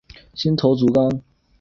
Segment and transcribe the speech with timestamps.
[0.33, 1.21] 新头足纲。